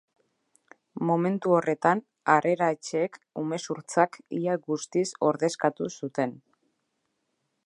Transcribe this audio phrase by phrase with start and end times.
[1.09, 2.01] Momentu horretan,
[2.35, 6.39] harrera-etxeek umezurtzak ia guztiz ordezkatu zuten.